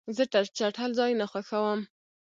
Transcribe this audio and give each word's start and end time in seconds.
زه 0.15 0.23
چټل 0.57 0.91
ځای 0.99 1.11
نه 1.19 1.25
خوښوم. 1.31 1.79